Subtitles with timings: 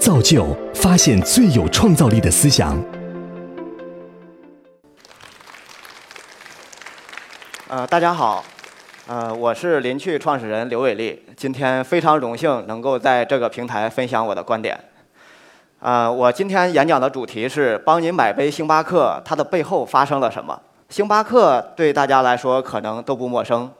[0.00, 2.74] 造就发现最有创造力的思想。
[7.68, 8.42] 呃，大家好，
[9.06, 14.76] 呃，我是林趣创始人刘伟丽，今天非常荣幸能够在这个平台分享我的观点。
[15.80, 20.58] 呃，我今天演讲的主题是帮您买杯星巴克，它的背后发生了什么？
[20.88, 23.70] 星巴克对大家来说可能都不陌生，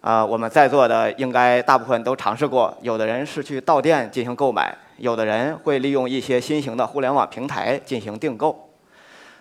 [0.00, 2.72] 啊，我们在座的应该大部分都尝试过。
[2.80, 8.70] 有的人是去到店进行购买，有的人会利用一些新型的互联网平台进行订购。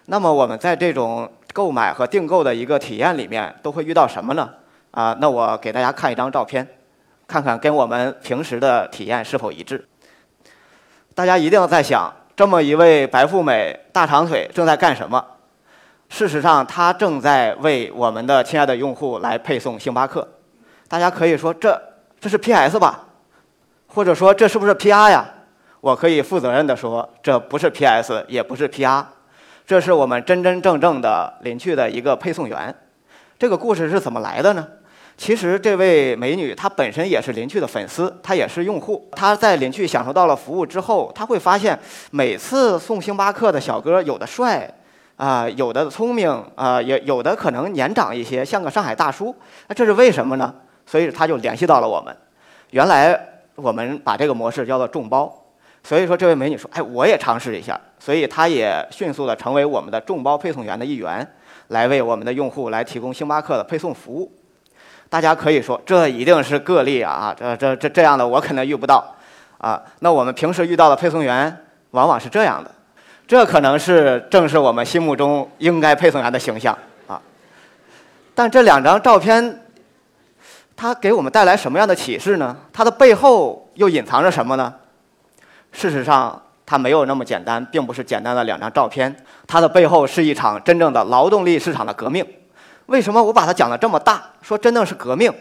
[0.08, 4.50] 那么我们在这种购买和订购的一个体验里面，都会遇到什么呢？
[4.92, 6.68] 啊，那我给大家看一张照片，
[7.28, 9.88] 看看跟我们平时的体验是否一致。
[11.16, 15.24] 大家一定在想，这么一位白富美、大长腿正在干什么？
[16.10, 20.28] 事实上，她正在为我们的亲爱的用户来配送星巴克。
[20.88, 21.82] 大家可以说，这
[22.20, 23.06] 这是 PS 吧？
[23.88, 25.33] 或者说，这是不是 PR 呀？
[25.84, 29.04] 我可以负责任地说，这不是 PS，也不是 PR，
[29.68, 32.74] 这是我们真真正正的邻居的一个配送员。
[33.38, 34.66] 这个故事是怎么来的呢？
[35.18, 39.10] 其实，这位美女她本身也是邻趣的粉丝，她也是用户。
[39.12, 41.78] 她在邻趣享受到了服务之后，她会发现，
[42.12, 44.74] 每次送星巴克的小哥有的帅。
[45.18, 49.36] 啊，有的聪明啊，也有的可能年长一些，像个上海大叔。
[49.68, 50.56] 那这是为什么呢？
[50.86, 52.16] 所以她就联系到了我们。
[52.70, 53.20] 原来
[53.56, 55.43] 我们把这个模式叫做众包。
[55.84, 61.28] 所以说，这位美女说：“哎，我也尝试一下。”所以她也迅速的成为我们的众包配送员的一员，
[61.68, 64.32] 来为我们的用户来提供星巴克的配送服务。
[65.10, 67.36] 大家可以说，这一定是个例啊！
[67.38, 69.16] 这这这这样的我可能遇不到
[69.58, 69.84] 啊。
[70.00, 72.72] 那我们平时遇到的配送员往往是这样的。
[73.28, 76.78] 这可能是正是我们心目中应该配送员的形象
[77.08, 77.22] 啊，
[78.36, 79.62] 但这两张照片，
[80.76, 82.56] 它给我们带来什么样的启示呢？
[82.74, 84.74] 它的背后又隐藏着什么呢？
[85.74, 89.14] 事实上，它没有那么简单，并不是简单的两张照片，
[89.46, 92.26] 它的背后是一场真正的劳动力市场的革命。
[92.86, 94.22] 为什么我把它讲的这么大？
[94.42, 95.34] 说真的是革命，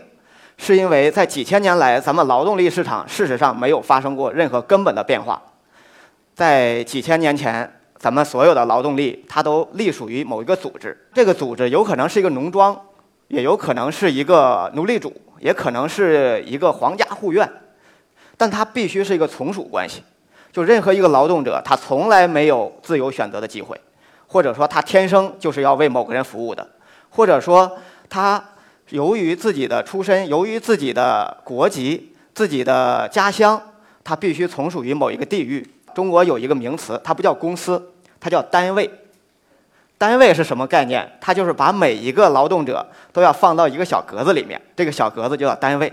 [0.57, 5.41] 是因为在几千年来，咱们劳动力市场事实上没有发生过任何根本的变化。
[6.35, 10.97] 在几千年前，咱们所有的劳动力，它都隶属于某一个组织。
[11.13, 12.75] 这个组织有可能是一个农庄，
[13.29, 17.49] 也有可能是一个奴隶主，也可能是一个皇家护院，
[18.37, 20.03] 但它必须是一个从属关系。
[20.53, 23.81] 就任何一个劳动者，他从来没有自由选择的机会，
[24.27, 26.69] 或者说他天生就是要为某个人服务的，
[27.11, 27.79] 或者说
[28.11, 28.43] 他
[28.91, 33.61] 由于自己的出身，由于自己的国籍、自己的家乡，
[34.05, 35.67] 他必须从属于某一个地域。
[35.95, 38.91] 中国有一个名词，它不叫公司，它叫单位。
[39.99, 41.07] 单位是什么概念？
[41.21, 45.93] 它就是把每一个劳动者都要放到一个小格子里面，这个小格子就叫单位。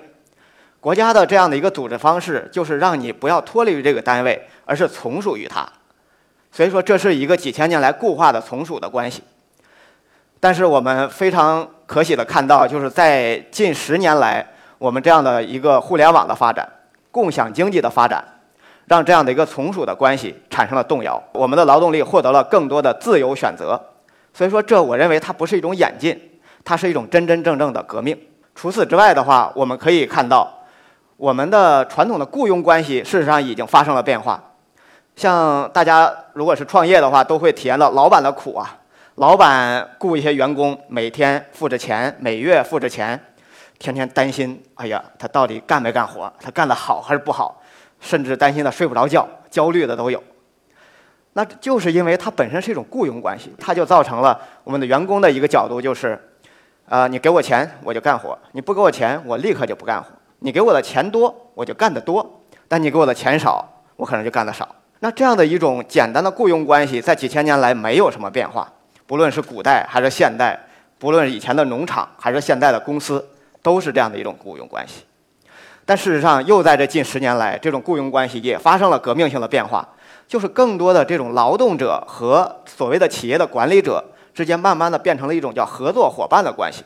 [0.80, 5.68] 国家的这样的一个组织方式，就是让你不要脱离于这个单位，而是从属于它。
[6.52, 9.24] 所以说，这是一个几千年来固化的从属的关系。
[10.40, 14.48] 但是我们非常可喜的看到，就是在近十年来，
[14.78, 16.68] 我们这样的一个互联网的发展、
[17.12, 18.24] 共享经济的发展。
[18.88, 23.80] 让这样的一个从属的关系产生了动摇，我们的劳动力获得了更多的自由选择，
[24.34, 26.20] 所以说这我认为它不是一种演进，
[26.66, 28.20] 它是一种真真正正的革命。
[28.56, 30.52] 除此之外的话，我们可以看到，
[31.20, 34.42] 我们的传统的雇佣关系事实上已经发生了变化。
[35.18, 38.78] 像大家如果是创业的话，都会体验到老板的苦啊，
[39.16, 43.22] 老板雇一些员工，每天付着钱，每月付着钱，
[43.78, 46.32] 天天担心，哎呀，他到底干没干活？
[46.40, 47.62] 他干得好还是不好？
[48.00, 50.24] 甚至担心的睡不着觉，焦虑的都有。
[51.34, 56.18] 那就是因为它本身是一种雇佣关系，它就造成了我们的员工的一个角度就是：
[56.88, 60.08] 啊，你给我钱我就干活，你不给我钱我立刻就不干活。
[60.40, 64.68] 你给我的钱多我就干得多，但你给我的钱少我可能就干得少。
[65.00, 68.72] 那这样的一种简单的雇佣关系，在几千年来没有什么变化，
[69.08, 70.60] 不论是古代还是现代，
[70.98, 73.26] 不论以前的农场还是现在的公司，
[73.62, 75.06] 都是这样的一种雇佣关系。
[75.86, 79.88] 但事实上，又在这近十年来，这种雇佣关系也发生了革命性的变化，
[80.28, 84.04] 就是更多的这种劳动者和所谓的企业的管理者
[84.34, 86.84] 之间，慢慢的变成了一种叫合作伙伴的关系。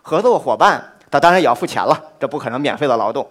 [0.00, 3.28] 合作伙伴，他当然也要付钱了，这不可能免费的劳动，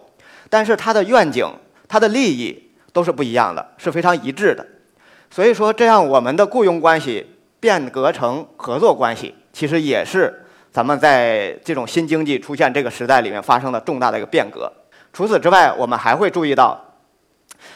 [0.50, 1.46] 但是他的愿景、
[1.86, 4.66] 他的利益都是不一样的，是非常一致的。
[5.30, 7.26] 所以说，这样我们的雇佣关系
[7.60, 14.72] 变革成合作关系，其实也是咱们在这种新经济出现这个时代里面发生的重大的一个变革。
[15.12, 16.82] 除此之外，我们还会注意到，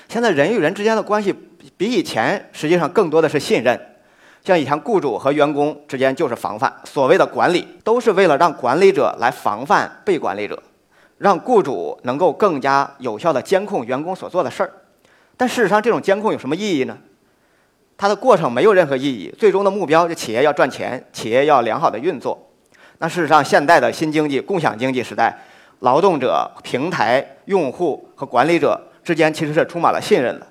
[0.08, 1.34] 现在人与人之间的关系
[1.76, 3.78] 比以前实际上更多的是信任。
[4.44, 10.60] 像以前雇主和员工之间就是防范，所谓的管理都是为了让管理者来防范被管理者，
[11.18, 14.72] 让雇主能够更加有效地监控员工所做的事儿。
[15.36, 16.98] 但事实上，这种监控有什么意义呢？
[17.96, 22.50] 它的过程没有任何意义，最终的目标就企业要赚钱，企业要良好的运作。
[22.98, 25.38] 那事实上，现代的新经济、共享经济时代，
[25.80, 30.46] 劳动者、平台、用户和管理者之间其实是充满了信任的。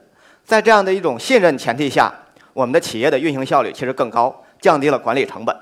[0.46, 2.14] 在这样的一种信任前提下，
[2.54, 5.56] 我们的企业的运行效率其实更高，降低了管理成本。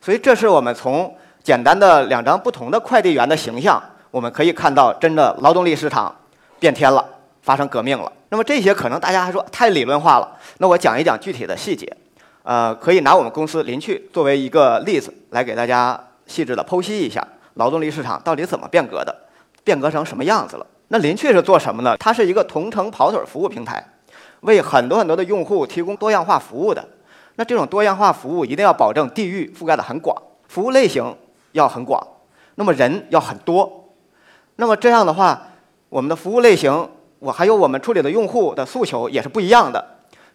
[0.00, 6.14] 所以，这是我们从简单的两张不同的快递员的形象，我们可以看到真的劳动力市场
[6.58, 7.04] 变天了，
[7.42, 8.12] 发生革命了。
[8.28, 11.90] 那么这些可能大家还说太理论化了，那我讲一讲具体的细节。
[12.42, 19.16] 呃，可以拿我们公司林趣作为一个例子来给大家细致的剖析一下劳动力市场到底怎么变革的，
[19.62, 20.66] 变革成什么样子了。
[20.88, 21.96] 那林趣是做什么呢？
[21.96, 23.82] 它是一个同城跑腿服务平台，
[24.44, 26.88] 为很多很多的用户提供多样化服务的。
[27.34, 30.16] 那这种多样化服务一定要保证地域覆盖的很广，
[30.48, 31.14] 服务类型
[31.52, 32.00] 要很广，
[32.54, 33.90] 那么人要很多。
[34.56, 35.42] 那么这样的话，
[35.88, 36.88] 我们的服务类型。
[37.20, 39.82] 我还有我们处理的用户的诉求也是不一样的，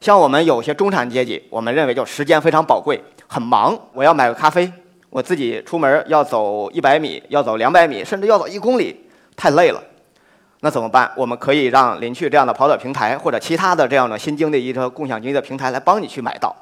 [0.02, 4.74] 像我们有些中产阶级，我们认为就时间非常宝贵，很忙，我要买个咖啡，
[5.12, 9.80] 我自己出门要走一百米，要走两百米，甚至要走一公里，太累了，
[10.62, 11.10] 那怎么办？
[11.16, 16.54] 我们可以让林趣这样的跑腿平台或者其他的这样的新经济一个共享经济的平台来帮你去买到，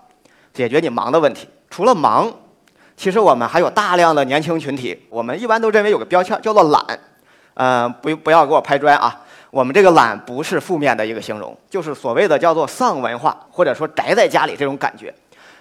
[0.54, 1.48] 解决你忙的问题。
[1.70, 2.32] 除了忙，
[2.96, 7.00] 其实我们还有大量的年轻群体，我们一般都认为有个标签叫做懒，
[7.56, 9.24] 呃，不不要给我拍砖啊。
[9.50, 15.12] 我们这个懒不是负面的一个形容，就是所谓的叫做丧文化，或者说宅在家里这种感觉。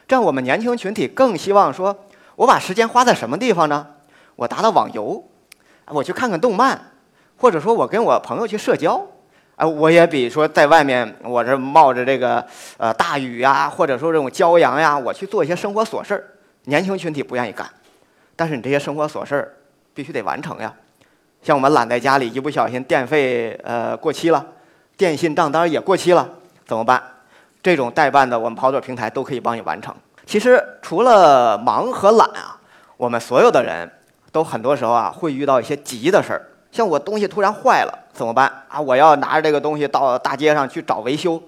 [0.07, 1.97] 这样我们年轻群体更希望说，
[2.35, 3.87] 我把时间花在什么地方呢？
[4.35, 5.25] 我打打网游，
[5.87, 6.79] 我去看看动漫，
[7.39, 9.05] 或者说我跟我朋友去社交。
[9.57, 12.45] 哎，我也比说在外面，我这冒着这个
[12.77, 16.25] 呃大雨呀，或者说这种骄阳呀，我去做一些生活琐事儿。
[16.65, 17.67] 年轻群体不愿意干，
[18.35, 19.55] 但是你这些生活琐事儿
[19.95, 20.71] 必须得完成呀。
[21.43, 24.45] 像我们懒在家里，一不小心电费呃过期了，
[24.97, 26.29] 电信账单也过期了，
[26.67, 27.03] 怎么办？
[27.63, 29.95] 这种代办的，我们跑腿平台都可以帮你完成。
[30.27, 32.61] 其实除了忙和懒啊，
[32.99, 33.91] 我们所有的人
[34.33, 36.43] 都很多时候啊会遇到一些急的事儿。
[36.77, 38.79] 像我东西突然坏了怎么办啊？
[38.79, 41.43] 我要拿着这个东西到大街上去找维修，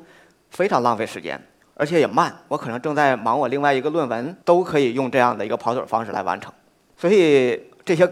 [0.50, 1.38] 非常浪费时间，
[1.75, 2.34] 而且也慢。
[2.48, 6.50] 我可能正在忙我另外一个论文，都可以用这样的一个跑腿方式来完成。
[6.96, 8.10] 所以这些。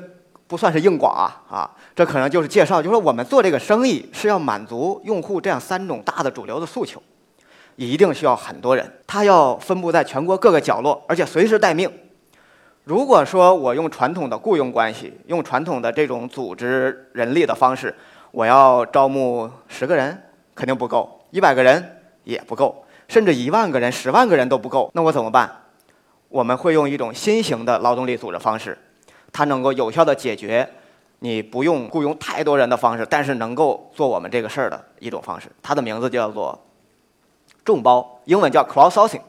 [0.49, 7.03] 不算是硬广啊啊，这可能就是介绍，就是说我们做这个生意是要满足用户这样三种大的主流的诉求，
[7.75, 11.91] 一定需要很多人，他要分布在全国各个角落，而且随时待命。
[12.87, 17.93] 如果说我用传统的雇佣关系，用传统的这种组织人力的方式，
[18.31, 20.17] 我要招募十个人
[20.55, 25.51] 肯定不够，一百个人也不够，甚至一万个人、十万个人都不够，那我怎么办？
[26.29, 28.79] 我们会用一种新型的劳动力组织方式。
[29.33, 30.69] 它能够有效的解决
[31.19, 35.49] 你不用雇佣太多人的方式，但是能够做我们这个事儿的一种方式。
[35.61, 36.57] 它的名字叫做
[37.65, 39.23] 众包，英文叫 crowdsourcing。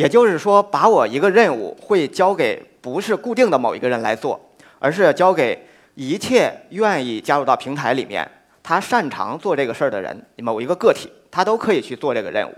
[0.00, 4.40] 也就是说，把我一个任务会交给不是固定的某一个人来做，
[4.78, 8.26] 而是交给一切愿意加入到平台里面，
[8.62, 12.54] 他擅长做这个事儿的人，某一个个体，他都可以去做这个任务。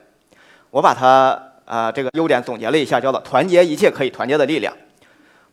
[0.71, 4.73] 我把它呃这个优点总结了一下，叫做团结一切可以团结的力量。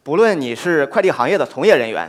[0.04, 2.08] 不论你是快递行业的从业人员，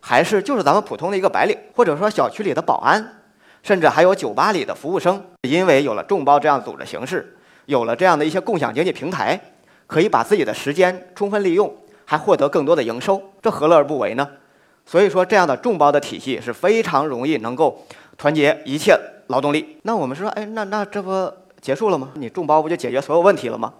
[0.00, 3.20] 还是就是咱们普通的一个白领，或者说小区里的保安，
[3.62, 9.38] 甚至还有酒吧里的服务生，因为有了众包这样组织形式，有了这样的一些共享经济平台，
[9.86, 11.72] 可以把自己的时间充分利用，
[12.04, 14.28] 还获得更多的营收，这何乐而不为呢？
[14.84, 17.86] 所以说，这样的众包的体系是非常容易能够
[18.18, 19.78] 团结一切劳动力。
[19.82, 22.10] 那我们说，哎，那那这不结束了吗？
[22.14, 23.72] 你众包不就解决所有问题了吗？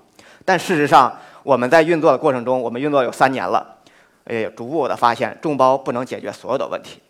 [0.44, 1.12] 但事实上，
[1.42, 3.78] 我们在运作的过程中，我们运作有三年了，
[4.24, 7.00] 哎，逐步的发现，众包不能解决所有的问题。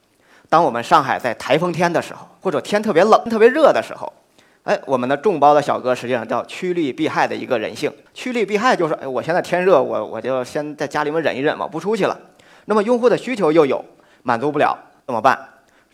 [0.48, 4.10] 当我们上海在台风天的时候，或者天特别冷、特别热的时候，
[4.64, 7.92] 哎，我们的众包的小哥实际上叫趋利避害的一个人性。
[8.14, 12.18] 趋利避害就是，哎，我现在天热，我我就先在家里面忍一忍嘛，不出去了。
[12.66, 13.84] 那么用户的需求又有
[14.22, 15.38] 满足不了，怎么办？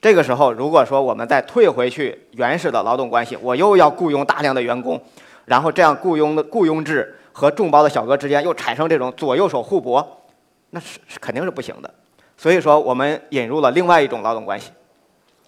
[0.00, 5.00] 这个时候，如果说我们再退回去原始的劳动关系，我又要雇佣大量的员工，
[5.46, 7.14] 然后这样雇佣的雇佣制。
[7.30, 10.24] 和众包的小哥之间又产生这种左右手互搏，
[10.70, 11.88] 那是是肯定是不行的。
[12.36, 14.72] 所以说，我们引入了另外一种劳动关系，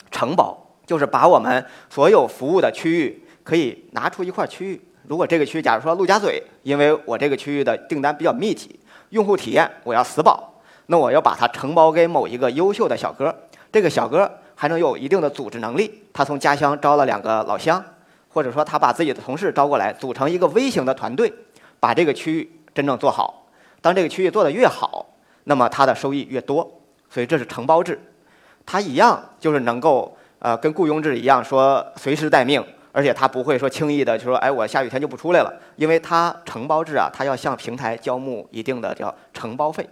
[0.09, 0.57] 承包，
[0.91, 4.81] 就是把我们所有服务的区域可以拿出一块区域。
[5.07, 8.81] 如果这个区域，假如说陆家嘴，因为我这个区域的订单比较密集，
[9.11, 10.53] 用户体验我要死保，
[10.87, 13.33] 那我要把它承包给某一个优秀的小哥，
[13.71, 17.81] 这个小哥还能有一定的组织能力，他从家乡招了两个老乡，
[18.31, 21.33] 或者说他把自己的同事招过来，组成一个微型的团队。
[21.79, 23.47] 把这个区域真正做好，
[23.81, 25.07] 当这个区域做得越好，
[25.45, 26.69] 那么它的收益越多。
[27.09, 27.99] 所以这是承包制，
[28.67, 39.89] 它一样就是能够呃，跟雇佣制一样，说随时待命，而且他不会说轻易的就说，哎，我下雨天就不出来了，因为他承包制啊，他要向平台交付一定的叫承包费，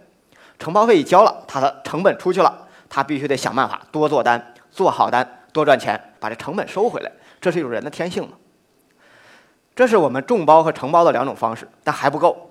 [0.57, 8.33] 承包费一交了，他的成本出去了，他必须得想办法多做单，做好单，多赚钱，把这成本收回来，这是一种人的天性嘛。
[9.75, 12.49] 这是我们众包和承包的两种方式，但还不够。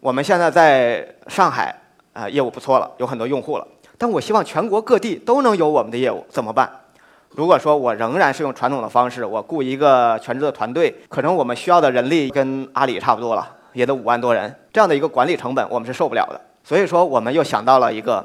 [0.00, 1.76] 我们现在在上海
[2.12, 3.66] 啊，业务不错了，有很多用户了。
[3.98, 6.70] 但我希望全国各地都能有我们的业务，怎么办？
[7.34, 16.40] 如果说我仍然是用传统的方式，我雇一个全职的团队，可能我们需要的人力跟阿里差不多了，也得五万多人，这样的一个管理成本我们是受不了的。
[16.62, 18.24] 所以说，我们又想到了一个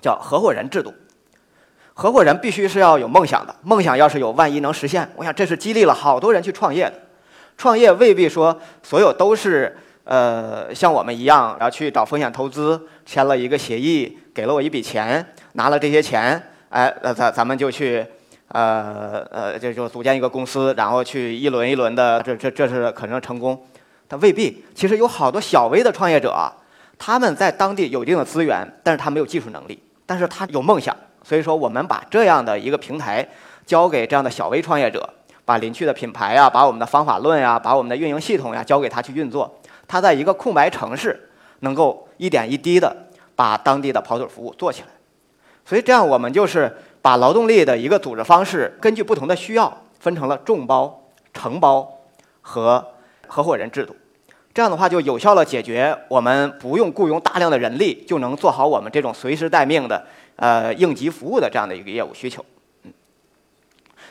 [0.00, 0.94] 叫合伙人制度。
[1.94, 6.94] 合伙人必须是要有梦想的，梦想要是有，万一能实现，我想这是激励了好多人去创业的。
[7.56, 18.06] 创业未必说所有都是呃像我们一样，然后去找风险投资，签了一个协议，给了我一笔钱，拿了这些钱，哎，那咱咱们就去
[18.48, 23.66] 呃呃，就就组建一个公司，然后去一轮一轮的，这这这是可能成功，
[24.06, 24.64] 但未必。
[24.74, 26.50] 其实有好多小微的创业者，
[26.98, 30.96] 他们在当地有一定的资源，但是他没有技术能力，但是他有梦想。
[31.22, 33.26] 所以说，我们把这样的一个平台
[33.66, 35.08] 交给这样的小微创业者。
[35.44, 39.58] 把林趣的品牌呀，把我们的方法论呀，把我们的运营系统呀，交给他去运作。
[39.86, 42.94] 他在一个空白城市，能够一点一滴的
[43.34, 44.88] 把当地的跑腿服务做起来。
[45.64, 52.00] 所以这样，我们就是把劳动力的一个组织方式，根据不同的需要，分成了众包、承包
[52.40, 52.84] 和
[53.26, 53.94] 合伙人制度。
[54.54, 60.04] 这样的话，就有效地解决我们不用雇佣大量的人力，就能做好我们这种随时待命的
[60.36, 62.44] 呃应急服务的这样的一个业务需求。
[62.82, 62.92] 嗯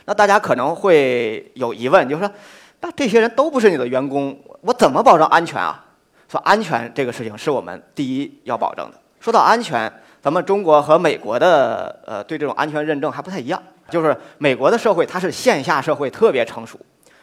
[0.06, 2.32] 那大家可能会有疑问，就是说，
[2.79, 5.84] 那这些人都不是你的员工，我怎么保证安全啊？
[6.29, 8.98] 说安全这个事情是我们第一要保证的。
[9.20, 9.91] 说到安全，
[10.27, 13.63] 咱们中国和美国的呃对这种安全认证还不太一样。
[13.89, 16.77] 就是美国的社会它是线下社会特别成熟，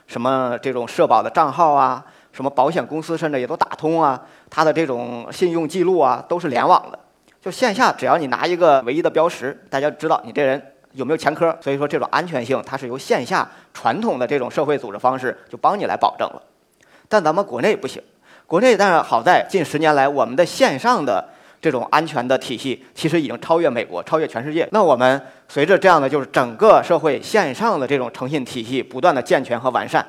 [0.06, 4.18] 什么这种社保的账号啊，什么保险公司甚至也都打通啊，
[4.48, 6.98] 它的这种信用记录啊都是联网的。
[7.42, 10.70] 就线下只要你拿一个唯一的标识，大家知道你这人。
[10.92, 11.54] 有没有前科？
[11.60, 16.42] 所以说这种安全性，它是由线下传统的这种社会组织方式就帮你来保证了。
[17.06, 18.02] 但咱们国内不行，
[18.46, 21.28] 国内但是好在近十年来，我们的线上的
[21.64, 24.68] 这种安全的体系其实已经超越美国，超越全世界。
[24.70, 25.18] 那我们
[25.48, 30.04] 随着这样的就是整个社会线上的这种诚信体系不断的健全和完善，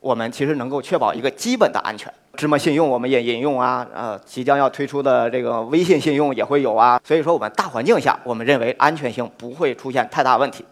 [0.00, 2.10] 我们其实能够确保一个基本的安全。
[2.38, 6.98] 芝麻信用我们也引用啊，呃，即将要推出的这个微信信用也会有啊。
[7.04, 10.64] 所以说，我们大环境下，我们认为安全性不会出现太大问题。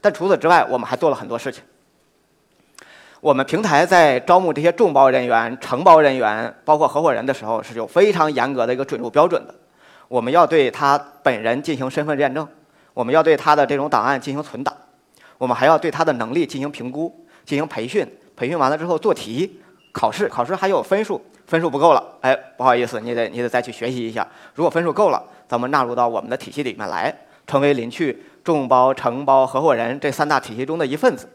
[0.00, 1.62] 但除此之外，我们还做了很多事情。
[3.20, 9.52] 我们平台在招募这些众包人员、承包人员，包括合伙人的时候，是有非常严格的一个准入标准的。
[10.06, 12.46] 我们要对他本人进行身份验证，
[12.94, 14.72] 我们要对他的这种档案进行存档，
[15.36, 17.12] 我们还要对他的能力进行评估、
[17.44, 18.06] 进行培训。
[18.36, 19.60] 培训完了之后做题。
[19.90, 24.24] 考试，考试还有分数，分数不够了，哎，不好意思，你得你得再去学习一下。
[24.54, 27.12] 如果分数够了，咱们纳入到我们的体系里面来，
[27.48, 31.28] 成为林趣众包、承包、合伙人这三大体系中的一份子。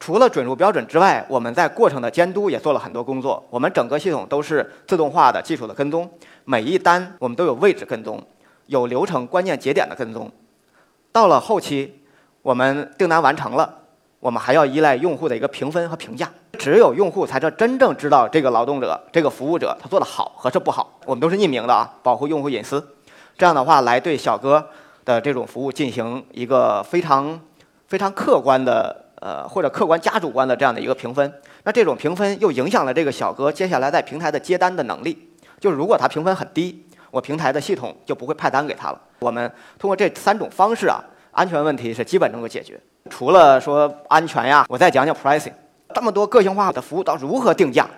[0.00, 3.46] 除了准入标准之外，我们在过程的监督也做了很多工作。
[3.50, 6.10] 我们整个系统都是自动化的技术的跟踪，
[6.46, 8.20] 每一单我们都有位置跟踪，
[8.66, 10.32] 有流程关键节点的跟踪。
[11.12, 12.02] 到了后期，
[12.40, 13.76] 我们订单完成了。
[14.20, 20.98] 我们还要依赖用户的一个评分和评价，只有用户才是真正知道这个劳动者、这个服务者他做的好和是不好。
[21.06, 22.86] 我们都是匿名的啊，保护用户隐私。
[23.38, 24.66] 这样的话，来对小哥
[25.06, 27.40] 的这种服务进行一个非常
[27.88, 31.32] 非常客观的呃或者客观加主观的这样的一个评分。
[31.62, 35.30] 那这种评分又影响了这个小哥接下来在平台的接单的能力。
[35.60, 39.00] 就如果他评分很低，我平台的系统就不会派单给他了。
[39.20, 40.98] 我们通过这三种方式啊，
[41.32, 42.80] 安全问题是基本能够解决。
[43.08, 45.52] 除了说安全呀，我再讲讲 pricing。
[45.94, 47.88] 这么多个性化的服务，到如何定价？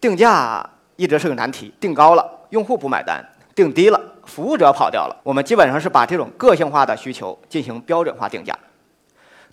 [0.00, 1.72] 定价一直是个难题。
[1.78, 3.22] 定高了，用户不买单；
[3.54, 5.16] 定低了，服务者跑掉了。
[5.22, 8.58] 我们基本上是把这种个性化的需求进行标准化定价。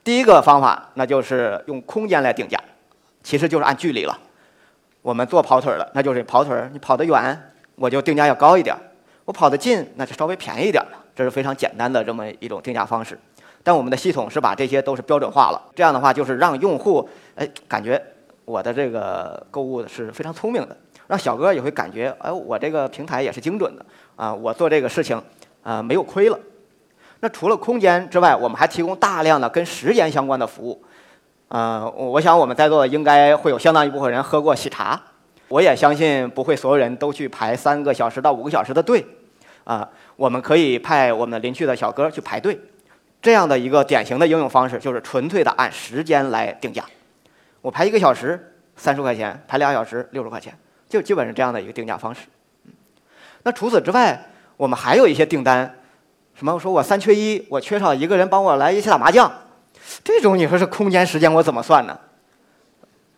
[0.04, 2.60] 第一个方法，那就是用空间来定价，
[3.24, 4.20] 其实就是按距离了。
[5.02, 8.76] 我们做跑腿的，那就是跑腿，你跑得远，我就定价要高一点；
[9.24, 10.84] 我跑得近，那就稍微便宜一点
[11.16, 13.18] 这是非常简单的这么一种定价方式。
[13.64, 18.02] 但我们的系统是把这些都是标准化了，这样的话就是让用户哎感觉
[18.44, 20.76] 我的这个购物是非常聪明的，
[21.08, 23.86] 让小哥也会感觉哎我这个平台也是精准的
[24.18, 25.22] 啊，我做这个事情
[25.64, 26.38] 啊没有亏了。
[27.24, 30.84] 那除了空间之外，我们还提供大量的跟时间相关的服务。
[31.48, 35.02] 呃，我想我们在座的应该会有相当一部分人喝过喜茶，
[35.48, 39.06] 我也相信不会所有人都去排三个小时到五个小时的队
[39.64, 42.60] 啊，我们可以派我们的邻居的小哥去排队。
[43.22, 46.84] 这样的一个典型的应用方式就是纯粹的按时间来定价。
[47.62, 50.54] 我排一个小时三十块钱，排俩小时六十块钱，
[50.90, 52.28] 就基本是这样的一个定价方式。
[53.44, 54.26] 那除此之外，
[54.58, 55.74] 我们还有一些订单，
[56.36, 59.32] 什么我说我三缺一，我缺少一个人帮我来一起打麻将，
[60.04, 61.98] 这种你说是空间时间我怎么算呢？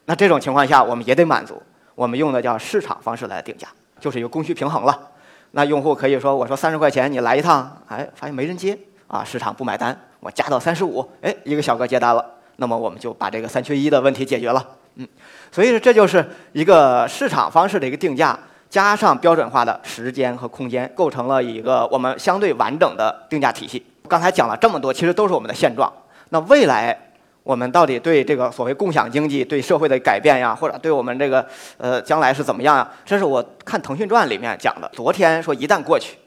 [0.05, 1.61] 那这种情况下我们也得满足，
[1.95, 3.67] 我们用的叫市场方式来定价，
[3.99, 5.11] 就是一个供需平衡了。
[5.51, 12.23] 那用户可以说我说三十块钱你来一趟，哎，发现没人接啊，市场不买单，我加到三十五，哎，一个小哥接单了，
[12.57, 14.63] 那么我们就把这个三缺一的问题解决了。
[14.95, 15.07] 嗯，
[15.51, 18.37] 所以说这就是一个市场方式的一个定价。
[18.69, 23.85] 加上标准化的时间和空间，构成了一个我们相对完整的定价体系。
[24.07, 25.91] 刚才讲了这么多，其实都是我们的现状。
[26.29, 26.97] 那未来
[27.43, 32.91] 我们到底对这个所谓共享经济、对社会的改变呀，或者对我们这个呃将来是怎么样呀？
[33.05, 34.89] 这是我看《腾讯传》里面讲的。
[34.93, 36.17] 昨天说一旦过去，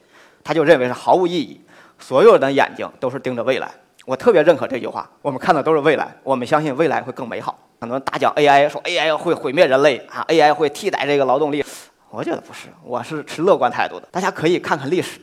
[0.43, 1.61] 他就认为是毫无意义，
[1.99, 3.69] 所有的眼睛都是盯着未来。
[4.07, 5.09] 我特别认可这句话。
[5.21, 7.59] 我们看的都是未来，我们相信未来会更美好。
[7.81, 11.65] 很多大讲 AI，说 AI 会毁灭人类啊，AI 会替代这个劳动力。
[12.11, 14.09] 我觉得不是，我是持乐观态度的。
[14.11, 15.21] 大家可以看看历史，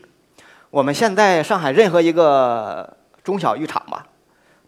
[0.70, 4.06] 我们现在上海任何一个中小浴场吧，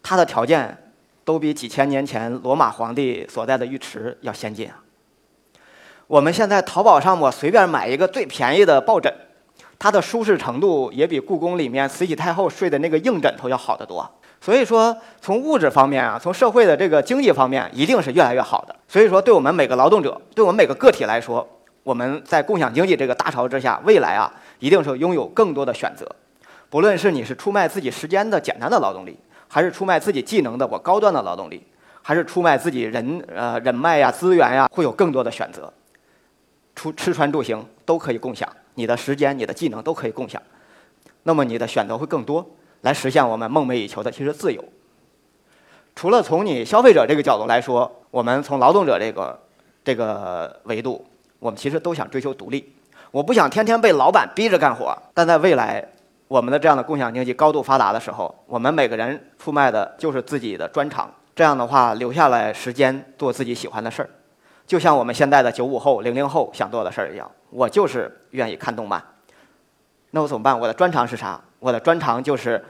[0.01, 0.91] 它的条件
[1.23, 4.81] 都比几千年前罗马皇帝所在的浴池要先进啊。
[6.07, 9.13] 我们现在淘宝上我随便买一个最便宜的抱枕，
[9.77, 14.09] 它的舒适程度也比故宫里面慈禧太后睡的那个硬枕头要好得多。
[14.41, 18.75] 所以说，从物质方面啊，从社会的这个经济方面，一定是越来越好的。
[18.87, 21.47] 所以说，对我们每个劳动者，对我们每个个体来说。
[21.87, 24.29] 我们在共享经济这个大潮之下，未来啊，
[24.59, 26.05] 一定是拥有更多的选择。
[26.69, 29.17] 不论是你是出卖自己时间的简单的劳动力，
[29.47, 31.65] 还是出卖自己技能的我高端的劳动力，
[32.01, 35.71] 还是出卖自己人呃人脉呀、资源呀，会有更多的选择。
[36.75, 40.41] 出吃穿住行都可以共享，你的时间、你的技能都可以共享。
[41.23, 42.45] 那么你的选择会更多，
[42.81, 44.61] 来实现我们梦寐以求的其实自由。
[45.95, 49.39] 除了从你消费者这个角度来说，我们从劳动者这个
[49.85, 51.05] 这个维度。
[51.39, 52.73] 我们其实都想追求独立，
[53.11, 54.97] 我不想天天被老板逼着干活。
[55.13, 55.85] 但在未来，
[56.27, 61.09] 我们的这样的共享经济高度发达的时候，我们每个人出卖的就是自己的专长。
[61.35, 64.09] 这样的话，留下来时间做自己喜欢的事儿，
[64.65, 67.29] 就像我们现在的九五后、零零后想做的事儿一样。
[67.51, 69.01] 我就是愿意看动漫，
[70.09, 70.59] 那我怎么办？
[70.59, 71.39] 我的专长是啥？
[71.59, 72.65] 我的专长就是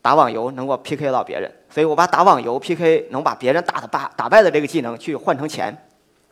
[0.00, 5.76] 打网游能够 PK 到别人，所以我把打网游 PK 能把别人打的败打败的这个技能去换成钱，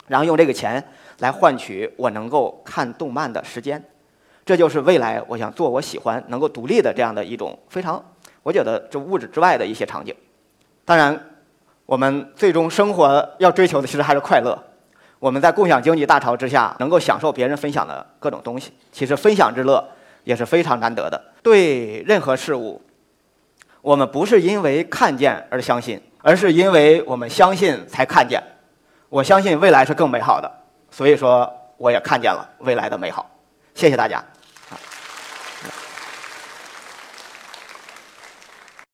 [0.08, 0.82] 然后用这个钱。
[1.20, 3.82] 来换取我能够看动漫的时间，
[4.44, 8.04] 这就是未来我想做我喜欢、能够独立的这样的一种非常，
[8.42, 10.14] 我觉得这物质之外的一些场景。
[10.84, 11.18] 当然，
[11.86, 14.62] 我们最终生活要追求的其实还是快乐。
[15.18, 19.82] 我们在共享经济大潮之下，能够享受别人分享的各种东西，其实分享之乐
[20.24, 21.32] 也是非常难得的。
[21.42, 22.82] 对任何事物，
[23.80, 28.42] 我们不是因为看见而相信，而是因为我们相信才看见。
[29.08, 30.50] 我相信未来是更美好的。
[30.90, 33.28] 所以说，我也看见了未来的美好。
[33.74, 34.24] 谢谢大家。